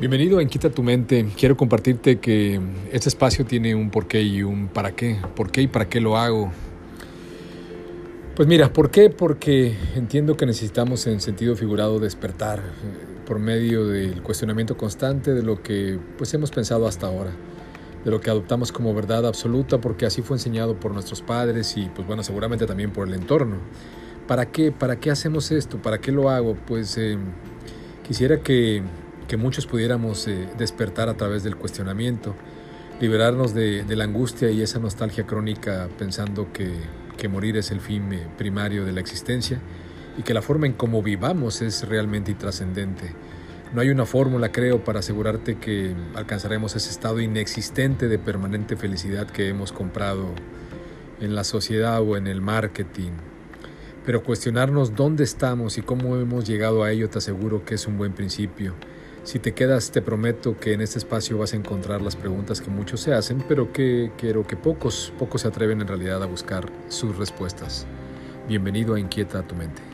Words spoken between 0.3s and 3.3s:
a Inquieta tu mente. Quiero compartirte que este